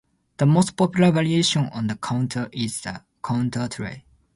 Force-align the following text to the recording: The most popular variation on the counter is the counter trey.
The 0.37 0.47
most 0.47 0.77
popular 0.77 1.11
variation 1.11 1.65
on 1.67 1.85
the 1.85 1.95
counter 1.95 2.49
is 2.51 2.81
the 2.81 3.03
counter 3.23 3.67
trey. 3.67 4.03